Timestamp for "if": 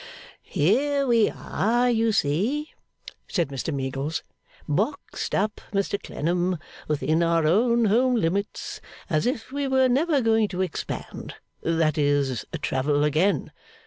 9.27-9.51